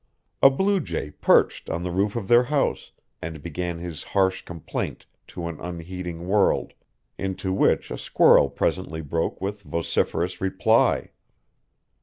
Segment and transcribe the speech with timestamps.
[0.41, 5.05] A blue jay perched on the roof of their house and began his harsh complaint
[5.27, 6.73] to an unheeding world,
[7.19, 11.11] into which a squirrel presently broke with vociferous reply.